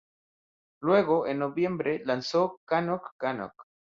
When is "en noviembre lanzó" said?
1.27-2.59